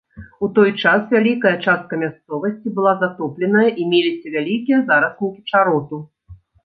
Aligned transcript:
У 0.45 0.47
той 0.59 0.69
час 0.83 1.03
вялікая 1.15 1.51
частка 1.65 1.99
мясцовасці 2.03 2.73
была 2.77 2.93
затопленая 3.03 3.67
і 3.83 3.85
меліся 3.93 4.27
вялікія 4.37 4.81
зараснікі 4.89 5.41
чароту. 5.53 6.01